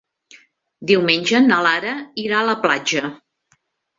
[0.91, 1.93] Diumenge na Lara
[2.23, 3.15] irà a la platja.